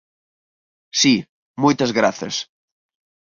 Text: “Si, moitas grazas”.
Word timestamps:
“Si, 1.01 1.13
moitas 1.63 1.91
grazas”. 1.99 2.35